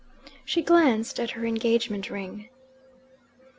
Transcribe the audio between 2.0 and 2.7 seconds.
ring.